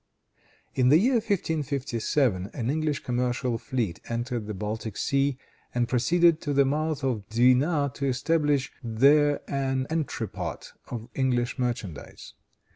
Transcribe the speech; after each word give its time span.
In 0.73 0.89
the 0.89 0.97
year 0.97 1.13
1557 1.19 2.49
an 2.55 2.69
English 2.71 3.03
commercial 3.03 3.59
fleet 3.59 3.99
entered 4.09 4.47
the 4.47 4.55
Baltic 4.55 4.97
Sea 4.97 5.37
and 5.75 5.87
proceeded 5.87 6.41
to 6.41 6.53
the 6.53 6.65
mouth 6.65 7.03
of 7.03 7.23
the 7.29 7.53
Dwina 7.53 7.93
to 7.93 8.07
establish 8.07 8.71
there 8.83 9.41
an 9.47 9.85
entrepot 9.91 10.73
of 10.89 11.07
English 11.13 11.59
merchandise. 11.59 12.33